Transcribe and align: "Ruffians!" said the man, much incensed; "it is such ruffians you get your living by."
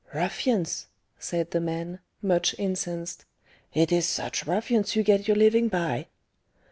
"Ruffians!" 0.15 0.87
said 1.19 1.51
the 1.51 1.59
man, 1.59 1.99
much 2.23 2.55
incensed; 2.57 3.23
"it 3.71 3.91
is 3.91 4.07
such 4.07 4.47
ruffians 4.47 4.95
you 4.95 5.03
get 5.03 5.27
your 5.27 5.37
living 5.37 5.67
by." 5.67 6.07